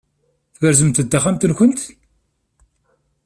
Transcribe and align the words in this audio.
Tberzemt-d 0.55 1.07
taxxamt-nkent? 1.09 1.81